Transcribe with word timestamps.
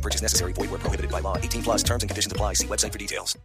No 0.00 0.02
purchase 0.02 0.22
necessary. 0.22 0.54
Void 0.54 0.70
where 0.70 0.80
prohibited 0.80 1.10
by 1.10 1.20
law. 1.20 1.36
18 1.36 1.62
plus 1.62 1.84
terms 1.84 2.02
and 2.02 2.08
conditions 2.08 2.32
apply. 2.32 2.54
See 2.54 2.66
website 2.66 2.92
for 2.92 2.98
details. 2.98 3.38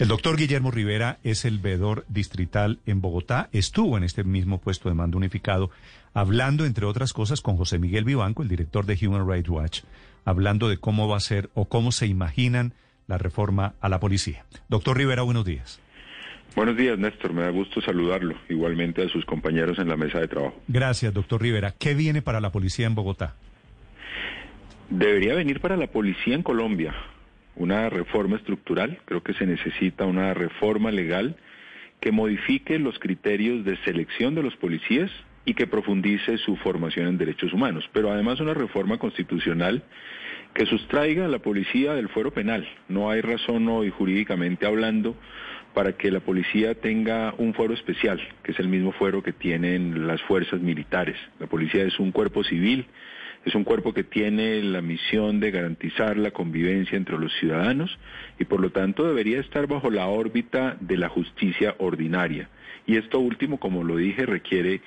El 0.00 0.08
doctor 0.08 0.36
Guillermo 0.36 0.72
Rivera 0.72 1.18
es 1.22 1.44
el 1.44 1.58
veedor 1.58 2.04
distrital 2.08 2.80
en 2.84 3.00
Bogotá. 3.00 3.48
Estuvo 3.52 3.96
en 3.96 4.02
este 4.02 4.24
mismo 4.24 4.58
puesto 4.58 4.88
de 4.88 4.94
mando 4.96 5.18
unificado, 5.18 5.70
hablando, 6.14 6.64
entre 6.64 6.84
otras 6.84 7.12
cosas, 7.12 7.40
con 7.42 7.56
José 7.56 7.78
Miguel 7.78 8.04
Vivanco, 8.04 8.42
el 8.42 8.48
director 8.48 8.86
de 8.86 8.98
Human 9.06 9.28
Rights 9.28 9.48
Watch, 9.48 9.80
hablando 10.24 10.68
de 10.68 10.78
cómo 10.78 11.06
va 11.06 11.18
a 11.18 11.20
ser 11.20 11.48
o 11.54 11.66
cómo 11.66 11.92
se 11.92 12.08
imaginan 12.08 12.72
la 13.06 13.18
reforma 13.18 13.74
a 13.80 13.88
la 13.88 14.00
policía. 14.00 14.44
Doctor 14.68 14.96
Rivera, 14.96 15.22
buenos 15.22 15.44
días. 15.44 15.78
Buenos 16.56 16.76
días, 16.76 16.98
Néstor. 16.98 17.32
Me 17.32 17.42
da 17.42 17.50
gusto 17.50 17.80
saludarlo. 17.80 18.34
Igualmente 18.48 19.04
a 19.04 19.08
sus 19.08 19.24
compañeros 19.24 19.78
en 19.78 19.88
la 19.88 19.96
mesa 19.96 20.18
de 20.18 20.26
trabajo. 20.26 20.60
Gracias, 20.66 21.14
doctor 21.14 21.40
Rivera. 21.40 21.72
¿Qué 21.78 21.94
viene 21.94 22.20
para 22.20 22.40
la 22.40 22.50
policía 22.50 22.86
en 22.86 22.96
Bogotá? 22.96 23.36
Debería 24.90 25.34
venir 25.34 25.60
para 25.60 25.76
la 25.76 25.86
policía 25.86 26.34
en 26.34 26.42
Colombia 26.42 26.94
una 27.56 27.88
reforma 27.88 28.36
estructural. 28.36 28.98
Creo 29.06 29.22
que 29.22 29.32
se 29.34 29.46
necesita 29.46 30.04
una 30.04 30.34
reforma 30.34 30.90
legal 30.90 31.36
que 32.00 32.12
modifique 32.12 32.78
los 32.78 32.98
criterios 32.98 33.64
de 33.64 33.76
selección 33.78 34.34
de 34.34 34.42
los 34.42 34.56
policías 34.56 35.10
y 35.46 35.54
que 35.54 35.66
profundice 35.66 36.36
su 36.38 36.56
formación 36.56 37.06
en 37.06 37.18
derechos 37.18 37.52
humanos. 37.52 37.88
Pero 37.92 38.10
además 38.10 38.40
una 38.40 38.54
reforma 38.54 38.98
constitucional 38.98 39.82
que 40.52 40.66
sustraiga 40.66 41.24
a 41.24 41.28
la 41.28 41.38
policía 41.38 41.94
del 41.94 42.08
fuero 42.10 42.32
penal. 42.32 42.68
No 42.88 43.10
hay 43.10 43.20
razón 43.22 43.66
hoy 43.68 43.90
jurídicamente 43.90 44.66
hablando 44.66 45.16
para 45.72 45.94
que 45.94 46.10
la 46.10 46.20
policía 46.20 46.74
tenga 46.74 47.34
un 47.38 47.54
fuero 47.54 47.74
especial, 47.74 48.20
que 48.42 48.52
es 48.52 48.60
el 48.60 48.68
mismo 48.68 48.92
fuero 48.92 49.22
que 49.22 49.32
tienen 49.32 50.06
las 50.06 50.22
fuerzas 50.22 50.60
militares. 50.60 51.16
La 51.40 51.46
policía 51.46 51.84
es 51.84 51.98
un 51.98 52.12
cuerpo 52.12 52.44
civil 52.44 52.86
es 53.44 53.54
un 53.54 53.64
cuerpo 53.64 53.92
que 53.92 54.04
tiene 54.04 54.62
la 54.62 54.80
misión 54.80 55.38
de 55.38 55.50
garantizar 55.50 56.16
la 56.16 56.30
convivencia 56.30 56.96
entre 56.96 57.18
los 57.18 57.32
ciudadanos 57.34 57.98
y 58.38 58.44
por 58.44 58.60
lo 58.60 58.70
tanto 58.70 59.04
debería 59.06 59.40
estar 59.40 59.66
bajo 59.66 59.90
la 59.90 60.06
órbita 60.06 60.76
de 60.80 60.96
la 60.96 61.08
justicia 61.08 61.74
ordinaria. 61.78 62.48
Y 62.86 62.96
esto 62.96 63.18
último, 63.20 63.58
como 63.58 63.84
lo 63.84 63.96
dije, 63.96 64.26
requiere 64.26 64.80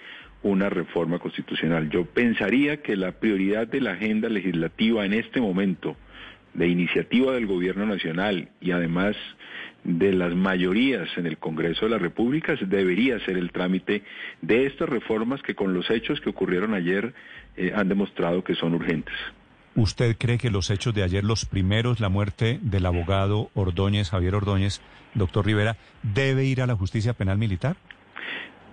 una 0.44 0.70
reforma 0.70 1.20
constitucional. 1.20 1.90
Yo 1.90 2.06
pensaría 2.06 2.82
que 2.82 2.96
la 2.96 3.12
prioridad 3.14 3.68
de 3.68 3.82
la 3.82 3.92
agenda 3.92 4.30
legislativa 4.30 5.06
en 5.06 5.14
este 5.14 5.42
momento, 5.42 5.96
de 6.54 6.68
iniciativa 6.68 7.34
del 7.34 7.46
Gobierno 7.46 7.86
Nacional 7.86 8.50
y 8.60 8.72
además 8.72 9.16
de 9.84 10.12
las 10.12 10.36
mayorías 10.36 11.08
en 11.18 11.28
el 11.28 11.38
Congreso 11.38 11.86
de 11.86 11.92
la 11.92 11.98
República 11.98 12.56
debería 12.60 13.20
ser 13.20 13.38
el 13.38 13.52
trámite 13.52 14.04
de 14.42 14.66
estas 14.66 14.90
reformas 14.90 15.42
que 15.44 15.56
con 15.56 15.74
los 15.74 15.90
hechos 15.90 16.20
que 16.20 16.30
ocurrieron 16.30 16.74
ayer 16.74 17.14
eh, 17.58 17.74
han 17.76 17.90
demostrado 17.90 18.44
que 18.44 18.56
son 18.56 18.74
urgentes. 18.74 19.16
¿Usted 19.76 20.16
cree 20.18 20.38
que 20.38 20.50
los 20.50 20.72
hechos 20.72 20.96
de 20.96 21.04
ayer, 21.04 21.24
los 21.24 21.46
primeros, 21.46 22.00
la 22.00 22.10
muerte 22.10 22.60
del 22.64 22.86
abogado 22.86 23.52
Ordóñez, 23.54 24.10
Javier 24.10 24.34
Ordóñez, 24.34 24.82
doctor 25.14 25.46
Rivera, 25.46 25.78
debe 26.02 26.46
ir 26.46 26.62
a 26.62 26.68
la 26.68 26.76
justicia 26.76 27.14
penal 27.14 27.38
militar? 27.38 27.76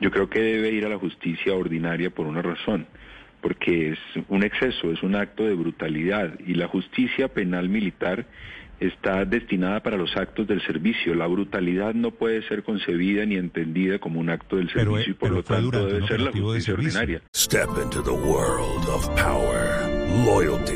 Yo 0.01 0.11
creo 0.11 0.31
que 0.31 0.41
debe 0.41 0.71
ir 0.71 0.87
a 0.87 0.89
la 0.89 0.99
justicia 0.99 1.55
ordinaria 1.55 2.11
por 2.11 2.27
una 2.27 2.41
razón, 2.41 2.87
porque 3.42 3.92
es 3.92 3.98
un 4.29 4.45
exceso, 4.45 4.91
es 4.91 5.03
un 5.03 5.14
acto 5.14 5.45
de 5.45 5.55
brutalidad 5.55 6.39
y 6.41 6.55
la 6.55 6.69
justicia 6.69 7.29
penal 7.29 7.69
militar 7.69 8.27
está 8.80 9.24
destinada 9.24 9.80
para 9.80 9.96
los 9.96 10.17
actos 10.17 10.46
del 10.46 10.61
servicio. 10.67 11.14
La 11.14 11.27
brutalidad 11.27 11.95
no 11.95 12.11
puede 12.11 12.46
ser 12.48 12.62
concebida 12.62 13.24
ni 13.24 13.36
entendida 13.36 13.98
como 13.98 14.20
un 14.20 14.30
acto 14.30 14.57
del 14.57 14.68
Pero, 14.73 14.92
servicio 14.92 15.12
y 15.12 15.14
por 15.14 15.30
lo 15.30 15.42
tanto 15.42 15.70
durante 15.70 15.95
debe 15.95 16.07
ser 16.07 16.20
la 16.20 16.33
justicia 16.33 16.74
ordinaria. 16.74 17.23
Step 17.34 17.68
into 17.83 18.02
the 18.02 18.11
world 18.11 18.86
of 18.89 19.08
power, 19.17 19.89
loyalty, 20.24 20.74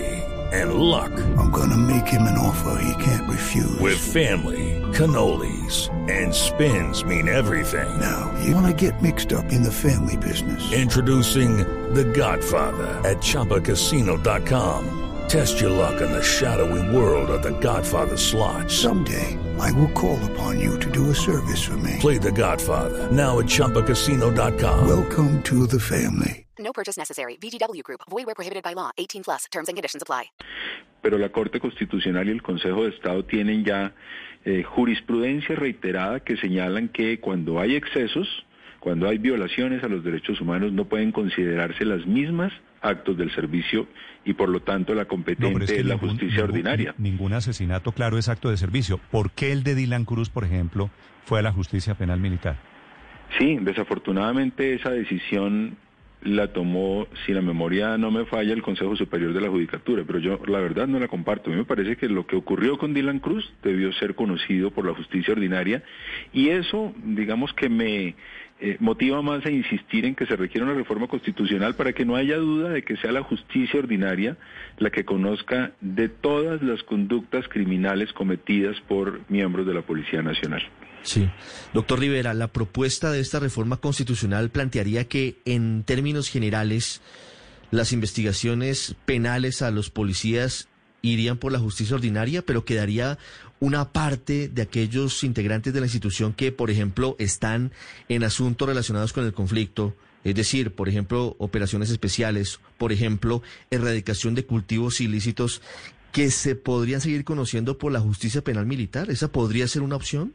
and 0.53 0.75
luck. 0.75 1.11
I'm 1.37 1.51
gonna 1.51 1.77
make 1.77 2.07
him 2.07 2.23
an 2.23 2.39
offer 2.39 2.81
he 2.83 3.05
can't 3.05 3.29
refuse. 3.29 3.79
With 3.81 3.99
family, 3.99 4.81
cannolis, 4.93 5.91
and 6.09 6.35
spins 6.35 7.05
mean 7.05 7.29
everything. 7.29 7.89
Now, 8.01 8.33
you 8.45 8.55
wanna 8.55 8.73
get 8.73 9.03
mixed 9.03 9.33
up 9.33 9.53
in 9.53 9.63
the 9.63 9.73
family 9.73 10.17
business. 10.17 10.73
Introducing 10.73 11.59
The 11.95 12.05
Godfather 12.05 13.01
at 13.05 13.19
ChumbaCasino.com. 13.19 15.08
Test 15.29 15.61
your 15.61 15.69
luck 15.69 16.01
in 16.01 16.11
the 16.11 16.23
shadowy 16.23 16.81
world 16.97 17.29
of 17.29 17.43
The 17.43 17.53
Godfather 17.61 18.17
slot. 18.17 18.71
Someday, 18.71 19.37
I 19.59 19.71
will 19.73 19.91
call 19.93 20.19
upon 20.33 20.59
you 20.59 20.79
to 20.79 20.91
do 20.91 21.11
a 21.11 21.15
service 21.15 21.63
for 21.63 21.77
me. 21.77 21.97
Play 22.01 22.17
The 22.17 22.33
Godfather 22.33 23.13
now 23.13 23.39
at 23.39 23.45
ChumbaCasino.com. 23.45 24.89
Welcome 24.89 25.43
to 25.43 25.67
the 25.67 25.79
family. 25.79 26.47
No 26.59 26.73
purchase 26.73 26.97
necessary. 26.97 27.37
VGW 27.37 27.83
Group. 27.83 28.01
Void 28.09 28.25
where 28.25 28.35
prohibited 28.35 28.63
by 28.65 28.73
law. 28.73 28.91
18 28.97 29.23
plus. 29.23 29.45
Terms 29.53 29.69
and 29.69 29.77
conditions 29.77 30.03
apply. 30.03 30.31
Pero 31.03 31.19
la 31.19 31.29
Corte 31.29 31.61
Constitucional 31.61 32.27
y 32.27 32.33
el 32.33 32.41
Consejo 32.41 32.85
de 32.85 32.89
Estado 32.89 33.23
tienen 33.23 33.65
ya 33.65 33.93
eh, 34.47 34.63
jurisprudencia 34.63 35.55
reiterada 35.57 36.21
que 36.21 36.39
señalan 36.39 36.89
que 36.89 37.21
cuando 37.21 37.61
hay 37.61 37.77
excesos, 37.77 38.27
cuando 38.81 39.09
hay 39.09 39.19
violaciones 39.19 39.83
a 39.85 39.89
los 39.89 40.05
derechos 40.05 40.41
humanos, 40.41 40.73
no 40.73 40.85
pueden 40.87 41.13
considerarse 41.13 41.85
las 41.85 42.07
mismas 42.07 42.53
actos 42.81 43.17
del 43.19 43.31
servicio 43.33 43.89
y 44.25 44.35
por 44.35 44.49
lo 44.49 44.61
tanto 44.61 44.95
la 44.95 45.03
No, 45.03 45.09
competente 45.09 45.53
pero 45.53 45.65
es, 45.65 45.85
la 45.85 45.95
ningún- 45.95 46.11
justicia 46.11 46.37
ningún- 46.37 46.51
ordinaria. 46.51 46.95
ni- 46.97 47.11
Ningún 47.11 47.33
asesinato, 47.33 47.91
claro, 47.93 48.19
es 48.19 48.29
acto 48.29 48.51
de 48.51 48.57
servicio. 48.57 48.99
¿Por 49.11 49.33
qué 49.33 49.51
el 49.53 49.65
de 49.65 49.75
Dylan 49.75 50.05
Cruz, 50.05 50.31
por 50.31 50.45
ejemplo, 50.45 50.91
fue 51.25 51.41
a 51.41 51.43
la 51.43 51.53
justicia 51.53 51.95
penal 51.97 52.21
militar? 52.21 52.57
Sí, 53.39 53.59
desafortunadamente 53.61 54.75
esa 54.75 54.91
decisión 54.91 55.77
la 56.23 56.53
tomó, 56.53 57.07
si 57.25 57.33
la 57.33 57.43
memoria 57.43 57.97
no 57.97 58.11
me 58.11 58.25
falla, 58.25 58.53
el 58.53 58.63
Consejo 58.63 58.97
Superior 58.97 59.33
de 59.33 59.41
la 59.41 59.49
Judicatura, 59.51 60.03
pero 60.07 60.19
yo 60.19 60.41
la 60.47 60.59
verdad 60.59 60.89
no 60.89 60.99
la 60.99 61.07
comparto. 61.07 61.49
A 61.49 61.53
mí 61.53 61.59
me 61.59 61.65
parece 61.65 61.97
que 61.97 62.09
lo 62.09 62.27
que 62.27 62.35
ocurrió 62.37 62.77
con 62.77 62.93
Dylan 62.93 63.21
Cruz 63.21 63.53
debió 63.63 63.93
ser 63.93 64.15
conocido 64.17 64.71
por 64.73 64.85
la 64.87 64.95
justicia 64.95 65.33
ordinaria 65.33 65.83
y 66.33 66.49
eso, 66.49 66.93
digamos 67.05 67.53
que 67.55 67.69
me 67.69 68.17
eh, 68.61 68.77
motiva 68.81 69.23
más 69.23 69.47
a 69.47 69.51
insistir 69.51 70.05
en 70.05 70.15
que 70.15 70.27
se 70.27 70.35
requiere 70.35 70.65
una 70.65 70.75
reforma 70.75 71.07
constitucional 71.07 71.77
para 71.77 71.93
que 71.93 72.05
no 72.05 72.17
haya 72.17 72.37
duda 72.37 72.71
de 72.71 72.83
que 72.83 72.97
sea 72.97 73.13
la 73.13 73.23
justicia 73.23 73.79
ordinaria 73.79 74.37
la 74.79 74.91
que 74.91 75.05
conozca 75.05 75.73
de 75.81 76.09
todas 76.09 76.61
las 76.63 76.83
conductas 76.83 77.47
criminales 77.49 78.13
cometidas 78.13 78.77
por 78.89 79.21
miembros 79.29 79.67
de 79.67 79.75
la 79.75 79.83
Policía 79.83 80.23
Nacional. 80.23 80.63
Sí. 81.03 81.29
Doctor 81.73 82.01
Rivera, 82.01 82.35
la 82.35 82.49
propuesta 82.49 83.13
de 83.13 83.21
esta 83.21 83.39
reforma 83.39 83.77
constitucional 83.77 84.51
plantearía 84.51 85.07
que, 85.07 85.41
en 85.45 85.85
términos 85.85 86.29
generales, 86.29 87.01
las 87.71 87.93
investigaciones 87.93 88.97
penales 89.05 89.63
a 89.63 89.71
los 89.71 89.91
policías 89.91 90.69
irían 91.03 91.39
por 91.39 91.53
la 91.53 91.59
justicia 91.59 91.97
ordinaria, 91.97 92.43
pero 92.43 92.65
quedaría 92.65 93.19
una 93.61 93.93
parte 93.93 94.49
de 94.49 94.63
aquellos 94.63 95.25
integrantes 95.25 95.73
de 95.73 95.81
la 95.81 95.87
institución 95.87 96.33
que, 96.33 96.53
por 96.53 96.71
ejemplo, 96.71 97.17
están 97.19 97.73
en 98.09 98.25
asuntos 98.25 98.69
relacionados 98.69 99.13
con 99.13 99.25
el 99.25 99.33
conflicto, 99.33 99.95
es 100.25 100.35
decir, 100.35 100.73
por 100.73 100.89
ejemplo, 100.89 101.37
operaciones 101.39 101.91
especiales, 101.91 102.61
por 102.77 102.93
ejemplo, 102.93 103.43
erradicación 103.71 104.35
de 104.35 104.45
cultivos 104.45 105.01
ilícitos, 105.01 105.63
que 106.13 106.31
se 106.31 106.57
podrían 106.57 107.01
seguir 107.01 107.25
conociendo 107.25 107.79
por 107.79 107.93
la 107.93 108.01
justicia 108.01 108.43
penal 108.43 108.67
militar. 108.67 109.11
¿Esa 109.11 109.31
podría 109.31 109.67
ser 109.69 109.83
una 109.83 109.97
opción? 109.97 110.33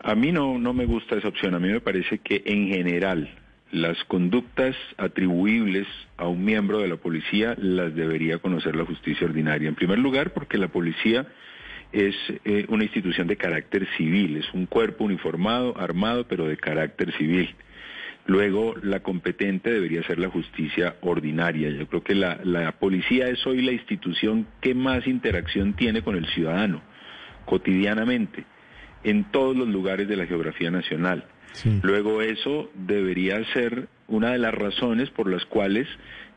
A 0.00 0.14
mí 0.14 0.32
no, 0.32 0.58
no 0.58 0.72
me 0.72 0.86
gusta 0.86 1.16
esa 1.16 1.28
opción. 1.28 1.54
A 1.54 1.58
mí 1.58 1.68
me 1.68 1.80
parece 1.80 2.18
que 2.18 2.42
en 2.44 2.68
general 2.68 3.30
las 3.72 3.96
conductas 4.04 4.76
atribuibles 4.98 5.86
a 6.16 6.28
un 6.28 6.44
miembro 6.44 6.78
de 6.78 6.88
la 6.88 6.96
policía 6.96 7.56
las 7.58 7.94
debería 7.94 8.38
conocer 8.38 8.76
la 8.76 8.84
justicia 8.84 9.26
ordinaria. 9.26 9.68
En 9.68 9.74
primer 9.74 9.98
lugar, 9.98 10.32
porque 10.32 10.58
la 10.58 10.68
policía 10.68 11.26
es 11.94 12.16
eh, 12.44 12.66
una 12.68 12.82
institución 12.82 13.28
de 13.28 13.36
carácter 13.36 13.86
civil, 13.96 14.36
es 14.36 14.52
un 14.52 14.66
cuerpo 14.66 15.04
uniformado, 15.04 15.78
armado, 15.78 16.26
pero 16.26 16.46
de 16.46 16.56
carácter 16.56 17.16
civil. 17.16 17.54
Luego, 18.26 18.74
la 18.82 19.00
competente 19.00 19.70
debería 19.70 20.02
ser 20.02 20.18
la 20.18 20.28
justicia 20.28 20.96
ordinaria. 21.02 21.70
Yo 21.70 21.86
creo 21.86 22.02
que 22.02 22.16
la, 22.16 22.40
la 22.42 22.72
policía 22.72 23.28
es 23.28 23.46
hoy 23.46 23.62
la 23.62 23.72
institución 23.72 24.46
que 24.60 24.74
más 24.74 25.06
interacción 25.06 25.74
tiene 25.74 26.02
con 26.02 26.16
el 26.16 26.26
ciudadano, 26.26 26.82
cotidianamente, 27.44 28.44
en 29.04 29.30
todos 29.30 29.56
los 29.56 29.68
lugares 29.68 30.08
de 30.08 30.16
la 30.16 30.26
geografía 30.26 30.70
nacional. 30.70 31.26
Luego 31.82 32.20
eso 32.20 32.70
debería 32.74 33.44
ser 33.52 33.86
una 34.08 34.32
de 34.32 34.38
las 34.38 34.52
razones 34.52 35.10
por 35.10 35.30
las 35.30 35.44
cuales 35.44 35.86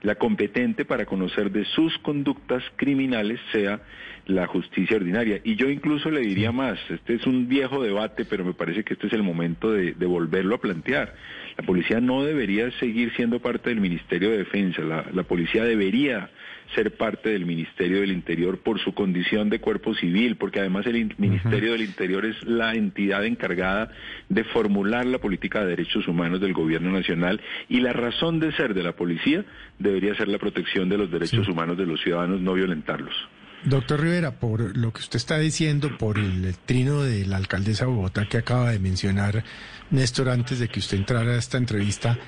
la 0.02 0.16
competente 0.16 0.86
para 0.86 1.06
conocer 1.06 1.52
de 1.52 1.66
sus 1.66 1.98
conductas 2.00 2.64
criminales 2.76 3.40
sea 3.52 3.82
la 4.28 4.46
justicia 4.46 4.98
ordinaria. 4.98 5.40
Y 5.44 5.56
yo 5.56 5.70
incluso 5.70 6.12
le 6.12 6.22
diría 6.22 6.52
más, 6.52 6.78
este 6.90 7.16
es 7.16 7.26
un 7.26 7.48
viejo 7.48 7.82
debate, 7.82 8.26
pero 8.26 8.44
me 8.44 8.54
parece 8.54 8.84
que 8.84 8.94
este 8.94 9.08
es 9.08 9.14
el 9.14 9.24
momento 9.24 9.72
de, 9.72 9.94
de 9.94 10.06
volverlo 10.06 10.56
a 10.56 10.62
plantear. 10.62 11.16
La 11.58 11.66
policía 11.66 12.02
no 12.02 12.24
debería 12.24 12.70
seguir 12.80 13.14
siendo 13.16 13.40
parte 13.40 13.70
del 13.70 13.80
Ministerio 13.80 14.32
de 14.32 14.40
Defensa, 14.40 14.82
la, 14.82 15.06
la 15.14 15.24
policía 15.24 15.64
debería 15.64 16.30
ser 16.76 16.96
parte 16.98 17.30
del 17.30 17.46
Ministerio 17.46 18.02
del 18.02 18.12
Interior 18.12 18.60
por 18.60 18.80
su 18.80 18.94
condición 18.94 19.50
de 19.50 19.60
cuerpo 19.60 19.94
civil, 19.96 20.36
porque 20.36 20.60
además 20.60 20.86
el 20.86 20.98
in- 20.98 21.14
Ministerio 21.18 21.72
del 21.72 21.82
Interior 21.82 22.26
es 22.26 22.36
la 22.46 22.74
entidad 22.76 23.26
encargada 23.26 23.90
de 24.30 24.44
formular 24.44 25.06
la 25.06 25.20
política 25.20 25.62
de 25.62 25.68
derechos 25.68 26.08
humanos 26.08 26.42
del 26.42 26.54
gobierno 26.54 26.92
nacional 26.92 27.40
y 27.70 27.80
la 27.80 27.94
razón 27.94 28.40
de 28.40 28.52
ser 28.54 28.74
de 28.74 28.84
la 28.84 28.92
policía 28.94 29.46
debería 29.80 30.16
ser 30.16 30.28
la 30.28 30.38
protección 30.38 30.90
de 30.90 30.98
los 30.98 31.10
derechos 31.12 31.48
humanos 31.48 31.78
de 31.78 31.86
los 31.86 32.02
ciudadanos, 32.02 32.42
no 32.42 32.54
violentarlos. 32.54 33.16
Doctor 33.64 34.02
Rivera, 34.02 34.40
por 34.40 34.78
lo 34.78 34.94
que 34.94 35.00
usted 35.00 35.18
está 35.18 35.40
diciendo, 35.40 35.90
por 35.98 36.20
el 36.20 36.54
trino 36.66 37.02
de 37.02 37.26
la 37.26 37.38
alcaldesa 37.38 37.86
de 37.86 37.92
Bogotá 37.92 38.26
que 38.30 38.38
acaba 38.38 38.70
de 38.72 38.78
mencionar 38.80 39.44
Néstor 39.90 40.30
antes 40.30 40.60
de 40.60 40.68
que 40.68 40.80
usted 40.80 40.98
entrara 40.98 41.32
a 41.32 41.38
esta 41.38 41.58
entrevista, 41.58 42.20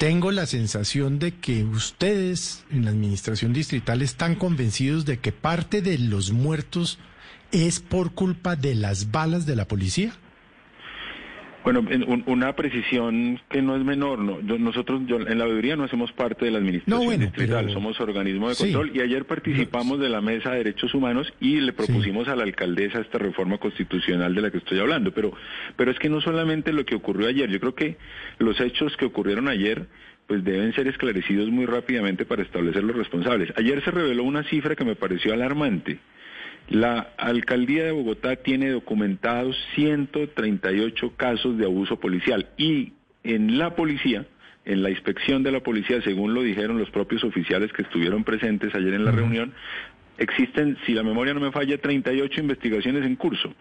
tengo 0.00 0.30
la 0.30 0.46
sensación 0.46 1.18
de 1.18 1.32
que 1.32 1.62
ustedes 1.62 2.64
en 2.70 2.86
la 2.86 2.90
administración 2.90 3.52
distrital 3.52 4.00
están 4.00 4.34
convencidos 4.34 5.04
de 5.04 5.18
que 5.18 5.30
parte 5.30 5.82
de 5.82 5.98
los 5.98 6.32
muertos 6.32 6.98
es 7.52 7.80
por 7.80 8.12
culpa 8.14 8.56
de 8.56 8.74
las 8.74 9.10
balas 9.10 9.44
de 9.44 9.56
la 9.56 9.68
policía. 9.68 10.14
Bueno, 11.62 11.84
en 11.90 12.08
un- 12.08 12.22
una 12.26 12.54
precisión 12.56 13.38
que 13.50 13.60
no 13.60 13.76
es 13.76 13.84
menor. 13.84 14.18
No, 14.18 14.40
Yo- 14.40 14.58
nosotros 14.58 15.02
yo, 15.06 15.16
en 15.20 15.38
la 15.38 15.44
veeduría 15.44 15.76
no 15.76 15.84
hacemos 15.84 16.10
parte 16.12 16.46
de 16.46 16.50
la 16.50 16.58
administración 16.58 16.98
No, 17.00 17.04
bueno, 17.04 17.24
distrital, 17.24 17.64
pero- 17.66 17.74
somos 17.74 18.00
organismo 18.00 18.48
de 18.48 18.54
Sí. 18.54 18.64
control 18.64 18.92
y 18.96 19.00
ayer 19.00 19.24
participamos 19.26 20.00
de 20.00 20.08
la 20.08 20.20
mesa 20.20 20.52
de 20.52 20.58
derechos 20.58 20.94
humanos 20.94 21.32
y 21.40 21.60
le 21.60 21.72
propusimos 21.72 22.28
a 22.28 22.36
la 22.36 22.44
alcaldesa 22.44 23.00
esta 23.00 23.18
reforma 23.18 23.58
constitucional 23.58 24.34
de 24.34 24.40
la 24.40 24.50
que 24.50 24.58
estoy 24.58 24.78
hablando. 24.78 25.12
Pero, 25.12 25.32
pero 25.76 25.90
es 25.90 25.98
que 25.98 26.08
no 26.08 26.20
solamente 26.20 26.72
lo 26.72 26.84
que 26.84 26.94
ocurrió 26.94 27.28
ayer, 27.28 27.50
yo 27.50 27.60
creo 27.60 27.74
que 27.74 27.96
los 28.38 28.58
hechos 28.60 28.96
que 28.96 29.04
ocurrieron 29.04 29.48
ayer 29.48 29.86
pues 30.26 30.44
deben 30.44 30.72
ser 30.74 30.86
esclarecidos 30.86 31.50
muy 31.50 31.66
rápidamente 31.66 32.24
para 32.24 32.42
establecer 32.42 32.84
los 32.84 32.94
responsables. 32.94 33.52
Ayer 33.56 33.82
se 33.82 33.90
reveló 33.90 34.22
una 34.22 34.44
cifra 34.44 34.76
que 34.76 34.84
me 34.84 34.94
pareció 34.94 35.32
alarmante. 35.34 35.98
La 36.70 37.10
alcaldía 37.16 37.84
de 37.84 37.90
Bogotá 37.90 38.36
tiene 38.36 38.70
documentados 38.70 39.56
138 39.74 41.14
casos 41.16 41.58
de 41.58 41.64
abuso 41.64 41.98
policial 41.98 42.48
y 42.56 42.92
en 43.24 43.58
la 43.58 43.74
policía, 43.74 44.26
en 44.64 44.84
la 44.84 44.90
inspección 44.90 45.42
de 45.42 45.50
la 45.50 45.64
policía, 45.64 46.00
según 46.02 46.32
lo 46.32 46.42
dijeron 46.42 46.78
los 46.78 46.88
propios 46.90 47.24
oficiales 47.24 47.72
que 47.72 47.82
estuvieron 47.82 48.22
presentes 48.22 48.72
ayer 48.72 48.94
en 48.94 49.04
la 49.04 49.10
reunión, 49.10 49.52
existen, 50.16 50.78
si 50.86 50.94
la 50.94 51.02
memoria 51.02 51.34
no 51.34 51.40
me 51.40 51.50
falla, 51.50 51.76
38 51.76 52.40
investigaciones 52.40 53.04
en 53.04 53.16
curso. 53.16 53.52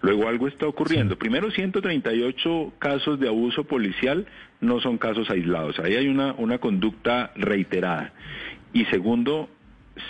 Luego 0.00 0.26
algo 0.26 0.48
está 0.48 0.66
ocurriendo. 0.66 1.18
Primero, 1.18 1.50
138 1.50 2.72
casos 2.78 3.20
de 3.20 3.28
abuso 3.28 3.64
policial 3.64 4.26
no 4.62 4.80
son 4.80 4.96
casos 4.96 5.28
aislados. 5.28 5.78
Ahí 5.80 5.96
hay 5.96 6.08
una, 6.08 6.32
una 6.32 6.58
conducta 6.58 7.30
reiterada. 7.36 8.14
Y 8.72 8.86
segundo, 8.86 9.50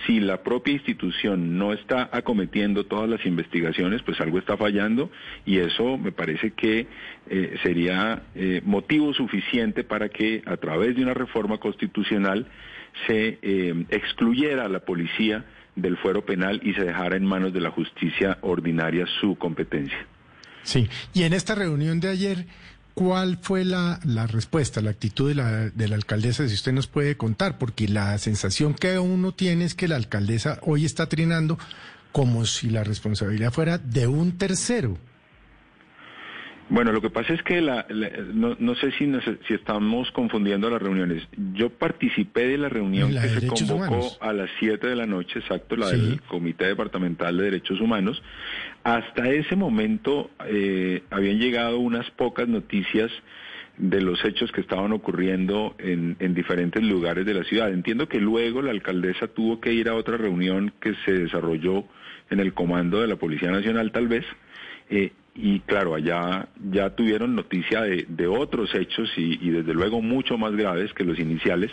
si 0.06 0.20
la 0.20 0.42
propia 0.42 0.74
institución 0.74 1.58
no 1.58 1.72
está 1.72 2.08
acometiendo 2.12 2.84
todas 2.84 3.08
las 3.08 3.24
investigaciones, 3.26 4.02
pues 4.02 4.20
algo 4.20 4.38
está 4.38 4.56
fallando 4.56 5.10
y 5.44 5.58
eso 5.58 5.98
me 5.98 6.12
parece 6.12 6.52
que 6.52 6.86
eh, 7.28 7.56
sería 7.62 8.22
eh, 8.34 8.60
motivo 8.64 9.12
suficiente 9.14 9.84
para 9.84 10.08
que 10.08 10.42
a 10.46 10.56
través 10.56 10.96
de 10.96 11.02
una 11.02 11.14
reforma 11.14 11.58
constitucional 11.58 12.46
se 13.06 13.38
eh, 13.42 13.84
excluyera 13.90 14.64
a 14.64 14.68
la 14.68 14.80
policía 14.80 15.44
del 15.76 15.96
fuero 15.98 16.24
penal 16.24 16.60
y 16.62 16.74
se 16.74 16.84
dejara 16.84 17.16
en 17.16 17.24
manos 17.24 17.52
de 17.52 17.60
la 17.60 17.70
justicia 17.70 18.38
ordinaria 18.40 19.06
su 19.20 19.36
competencia. 19.36 20.06
Sí, 20.62 20.88
y 21.14 21.22
en 21.22 21.32
esta 21.32 21.54
reunión 21.54 22.00
de 22.00 22.08
ayer, 22.08 22.46
¿cuál 22.94 23.38
fue 23.40 23.64
la, 23.64 24.00
la 24.04 24.26
respuesta, 24.26 24.80
la 24.80 24.90
actitud 24.90 25.28
de 25.28 25.34
la, 25.34 25.70
de 25.70 25.88
la 25.88 25.96
alcaldesa, 25.96 26.46
si 26.48 26.54
usted 26.54 26.72
nos 26.72 26.86
puede 26.86 27.16
contar? 27.16 27.58
Porque 27.58 27.88
la 27.88 28.16
sensación 28.18 28.74
que 28.74 28.98
uno 28.98 29.32
tiene 29.32 29.64
es 29.64 29.74
que 29.74 29.88
la 29.88 29.96
alcaldesa 29.96 30.58
hoy 30.62 30.84
está 30.84 31.08
trinando 31.08 31.58
como 32.12 32.46
si 32.46 32.70
la 32.70 32.84
responsabilidad 32.84 33.52
fuera 33.52 33.78
de 33.78 34.06
un 34.06 34.38
tercero. 34.38 34.98
Bueno, 36.70 36.92
lo 36.92 37.00
que 37.00 37.08
pasa 37.08 37.32
es 37.32 37.42
que 37.42 37.60
la, 37.62 37.86
la- 37.88 38.10
no, 38.34 38.54
no 38.58 38.74
sé 38.74 38.92
si, 38.92 39.06
nos- 39.06 39.24
si 39.46 39.54
estamos 39.54 40.10
confundiendo 40.12 40.68
las 40.68 40.82
reuniones. 40.82 41.26
Yo 41.54 41.70
participé 41.70 42.46
de 42.46 42.58
la 42.58 42.68
reunión 42.68 43.14
La 43.14 43.22
que 43.22 43.28
de 43.28 43.40
se 43.40 43.46
convocó 43.46 43.74
Humanos. 43.76 44.18
a 44.20 44.32
las 44.34 44.50
7 44.58 44.86
de 44.86 44.94
la 44.96 45.06
noche, 45.06 45.38
exacto, 45.38 45.76
la 45.76 45.86
Sí. 45.88 45.96
del 45.96 46.20
Comité 46.22 46.66
Departamental 46.66 47.36
de 47.38 47.44
Derechos 47.44 47.80
Humanos. 47.80 48.22
Hasta 48.84 49.30
ese 49.30 49.56
momento 49.56 50.30
eh, 50.46 51.02
habían 51.10 51.38
llegado 51.38 51.78
unas 51.78 52.10
pocas 52.12 52.46
noticias 52.48 53.10
de 53.78 54.00
los 54.02 54.22
hechos 54.24 54.50
que 54.52 54.60
estaban 54.60 54.92
ocurriendo 54.92 55.74
en, 55.78 56.16
en 56.20 56.34
diferentes 56.34 56.82
lugares 56.82 57.24
de 57.24 57.32
la 57.32 57.44
ciudad. 57.44 57.70
Entiendo 57.72 58.08
que 58.08 58.20
luego 58.20 58.60
la 58.60 58.72
alcaldesa 58.72 59.28
tuvo 59.28 59.60
que 59.60 59.72
ir 59.72 59.88
a 59.88 59.94
otra 59.94 60.16
reunión 60.18 60.72
que 60.80 60.94
se 61.06 61.12
desarrolló 61.12 61.84
en 62.28 62.40
el 62.40 62.52
comando 62.52 63.00
de 63.00 63.06
la 63.06 63.16
Policía 63.16 63.50
Nacional, 63.50 63.90
tal 63.92 64.08
vez. 64.08 64.24
Eh, 64.90 65.12
y 65.40 65.60
claro, 65.60 65.94
allá 65.94 66.48
ya 66.72 66.90
tuvieron 66.90 67.36
noticia 67.36 67.82
de, 67.82 68.06
de 68.08 68.26
otros 68.26 68.74
hechos 68.74 69.08
y, 69.16 69.38
y 69.40 69.50
desde 69.50 69.72
luego 69.72 70.02
mucho 70.02 70.36
más 70.36 70.50
graves 70.56 70.92
que 70.94 71.04
los 71.04 71.16
iniciales 71.20 71.70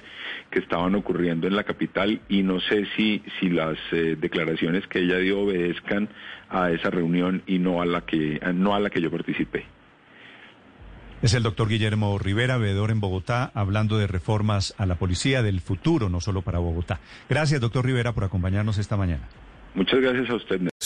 que 0.52 0.60
estaban 0.60 0.94
ocurriendo 0.94 1.48
en 1.48 1.56
la 1.56 1.64
capital 1.64 2.22
y 2.30 2.44
no 2.44 2.60
sé 2.60 2.86
si, 2.96 3.24
si 3.40 3.50
las 3.50 3.76
eh, 3.92 4.18
declaraciones 4.22 4.86
que 4.86 5.00
ella 5.00 5.18
dio 5.18 5.40
obedezcan 5.40 6.10
a 6.48 6.70
esa 6.70 6.92
reunión 6.92 7.42
y 7.48 7.58
no 7.58 7.82
a 7.82 7.88
la 7.88 8.02
que, 8.02 8.40
no 8.54 8.76
a 8.76 8.80
la 8.80 8.92
que 8.92 9.02
yo 9.02 9.10
participé. 9.10 9.66
Es 11.24 11.34
el 11.34 11.42
doctor 11.42 11.68
Guillermo 11.68 12.20
Rivera, 12.20 12.58
veedor 12.58 12.92
en 12.92 13.00
Bogotá, 13.00 13.50
hablando 13.56 13.98
de 13.98 14.06
reformas 14.06 14.76
a 14.78 14.86
la 14.86 14.94
policía 14.94 15.42
del 15.42 15.60
futuro, 15.60 16.08
no 16.08 16.22
solo 16.22 16.44
para 16.44 16.60
Bogotá. 16.60 17.00
Gracias, 17.28 17.60
doctor 17.60 17.84
Rivera, 17.84 18.14
por 18.14 18.26
acompañarnos 18.26 18.78
esta 18.78 18.96
mañana. 18.96 19.28
Muchas 19.74 20.02
gracias 20.02 20.30
a 20.30 20.36
usted. 20.36 20.62